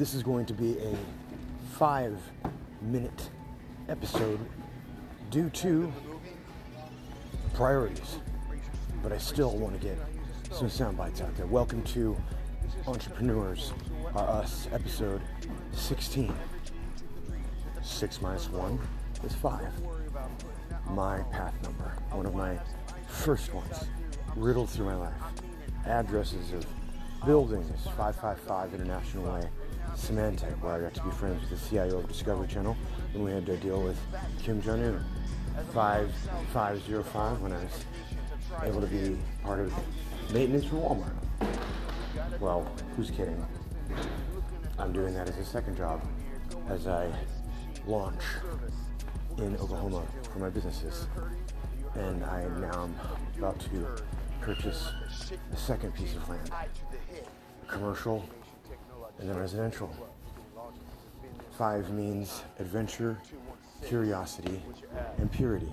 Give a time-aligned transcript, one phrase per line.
[0.00, 0.96] This is going to be a
[1.76, 2.18] five
[2.80, 3.28] minute
[3.86, 4.40] episode
[5.28, 5.92] due to
[7.52, 8.18] priorities,
[9.02, 9.98] but I still want to get
[10.52, 11.44] some sound bites out there.
[11.44, 12.16] Welcome to
[12.86, 13.74] Entrepreneurs
[14.14, 15.20] Are Us, episode
[15.72, 16.32] 16.
[17.82, 18.80] Six minus one
[19.22, 19.70] is five.
[20.88, 22.58] My path number, one of my
[23.06, 23.84] first ones,
[24.34, 25.22] riddled through my life.
[25.84, 26.64] Addresses of
[27.26, 29.50] buildings, 555 International Way,
[29.96, 32.76] Symantec, where I got to be friends with the CIO of Discovery Channel
[33.12, 33.98] when we had to deal with
[34.42, 35.04] Kim Jong Un.
[35.72, 37.84] 5505 when I was
[38.62, 39.72] able to be part of
[40.32, 42.40] maintenance for Walmart.
[42.40, 43.44] Well, who's kidding?
[44.78, 46.02] I'm doing that as a second job
[46.68, 47.10] as I
[47.86, 48.22] launch
[49.38, 51.06] in Oklahoma for my businesses.
[51.94, 52.94] And I now am
[53.38, 53.86] about to
[54.40, 54.90] purchase
[55.52, 56.50] a second piece of land,
[57.66, 58.24] commercial
[59.20, 59.94] and then residential.
[61.56, 63.18] Five means adventure,
[63.84, 64.62] curiosity,
[65.18, 65.72] and purity.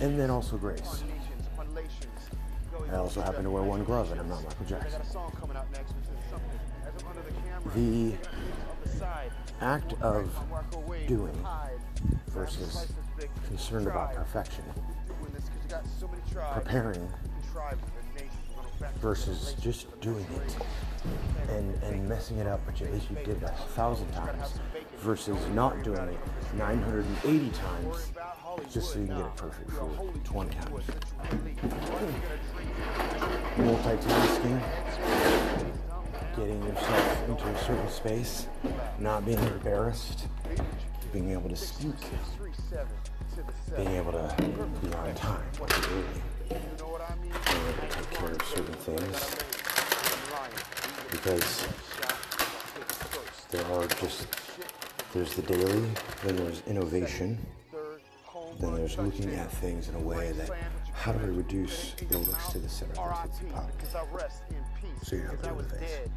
[0.00, 1.02] And then also grace.
[2.92, 5.02] I also happen to wear one glove and I'm not Michael Jackson.
[7.74, 8.14] The
[9.60, 10.30] act of
[11.06, 11.46] doing
[12.28, 12.86] versus
[13.46, 14.64] concerned about perfection.
[16.52, 17.08] Preparing
[19.00, 20.56] versus just doing it
[21.50, 24.58] and, and messing it up, but at least you did it a thousand times,
[24.98, 26.18] versus not doing it
[26.56, 28.12] 980 times
[28.72, 29.88] just so you can get it perfect for
[30.24, 30.84] 20 times.
[33.56, 34.62] Multitasking,
[36.36, 38.46] getting yourself into a certain space,
[38.98, 40.26] not being embarrassed,
[41.12, 41.94] being able to speak,
[43.76, 44.34] being able to
[44.82, 46.04] be on time, really,
[48.48, 49.36] certain things,
[51.10, 51.68] because
[53.50, 54.26] there are just
[55.12, 55.86] there's the daily,
[56.24, 57.38] then there's innovation,
[58.60, 60.50] then there's looking at things in a way that
[60.94, 63.70] how do I reduce the looks to the center of the Tootsie Pop?
[65.02, 66.08] So you have to with this.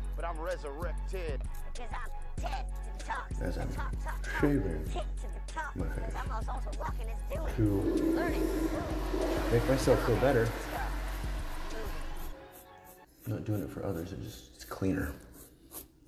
[3.41, 3.69] As I'm
[4.39, 4.89] shaving
[5.75, 6.15] my face
[7.55, 7.67] to
[9.51, 10.47] make myself feel better.
[13.25, 15.13] I'm not doing it for others, it just it's cleaner.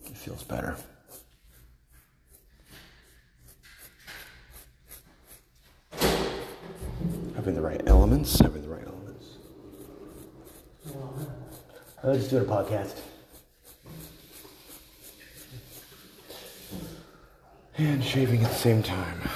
[0.05, 0.75] It feels better.
[7.43, 9.25] having the right elements, having the right elements.
[12.01, 12.97] Uh, just doing a podcast.
[17.77, 19.29] And shaving at the same time.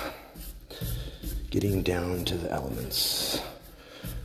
[1.49, 3.41] Getting down to the elements.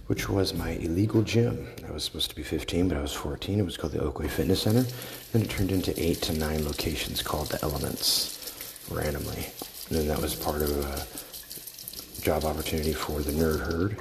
[0.06, 1.68] Which was my illegal gym.
[1.88, 3.60] I was supposed to be 15, but I was 14.
[3.60, 4.84] It was called the Oakway Fitness Center.
[5.32, 9.46] Then it turned into eight to nine locations called the Elements randomly.
[9.88, 13.96] And then that was part of a job opportunity for the Nerd Herd.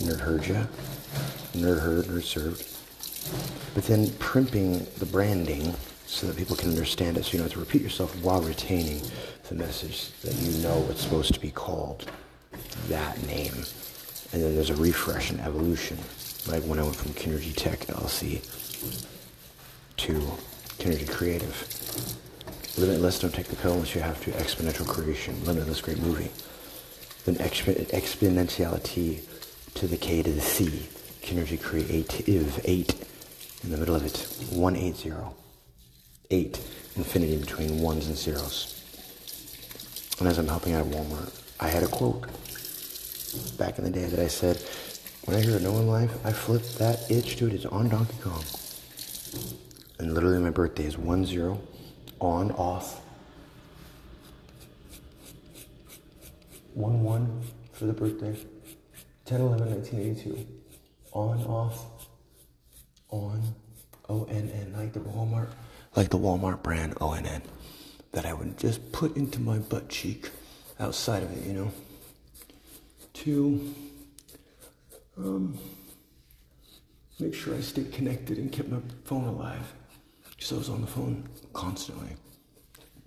[0.00, 0.66] Nerd Herd, yeah.
[1.54, 2.66] Nerd Herd, Nerd Served.
[3.74, 5.74] But then primping the branding
[6.06, 9.00] so that people can understand it so you don't have to repeat yourself while retaining
[9.48, 12.10] the message that you know it's supposed to be called
[12.88, 13.64] that name.
[14.32, 15.98] And then there's a refresh and evolution.
[16.46, 18.40] Like when I went from Kinergy Tech LLC
[19.96, 20.12] to
[20.78, 21.54] Kinergy Creative.
[22.78, 24.30] Limitless, don't take the pill unless you have to.
[24.32, 25.44] Exponential creation.
[25.44, 26.30] Limitless, great movie
[27.24, 29.22] then exp- exponentiality
[29.74, 30.88] to the k to the c.
[31.22, 32.94] Kinergy creative, 8
[33.62, 35.12] in the middle of it, 180.
[36.30, 36.60] 8,
[36.96, 38.76] infinity between ones and zeros.
[40.18, 42.24] And as I'm helping out at Walmart, I had a quote
[43.56, 44.56] back in the day that I said,
[45.24, 48.16] when I hear a no one life, I flip that itch, dude, it's on Donkey
[48.22, 48.42] Kong.
[49.98, 51.60] And literally my birthday is 1 0,
[52.20, 53.00] on, off,
[56.74, 57.42] 1 1
[57.72, 58.38] for the birthday.
[59.26, 60.46] 10 11 1982.
[61.12, 61.84] On, off,
[63.10, 63.42] on,
[64.08, 65.48] O N N, like the Walmart,
[65.96, 67.42] like the Walmart brand O N N,
[68.12, 70.30] that I would just put into my butt cheek
[70.78, 71.72] outside of it, you know.
[73.14, 73.74] To
[75.18, 75.58] um,
[77.18, 79.72] make sure I stayed connected and kept my phone alive.
[80.30, 82.10] Because I was on the phone constantly.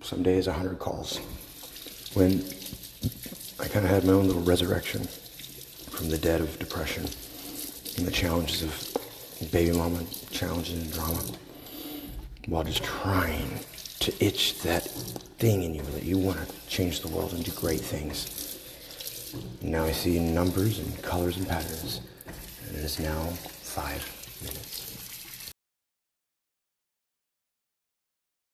[0.02, 1.18] Some days, 100 calls.
[2.14, 2.44] When
[3.58, 5.02] I kind of had my own little resurrection
[5.90, 7.04] from the dead of depression
[7.96, 11.22] and the challenges of baby mama challenges and drama
[12.46, 13.58] while just trying
[14.00, 14.82] to itch that
[15.38, 18.53] thing in you that you want to change the world and do great things.
[19.62, 22.00] Now I see numbers and colors and patterns,
[22.66, 23.22] and it is now
[23.62, 24.02] five
[24.42, 24.93] minutes.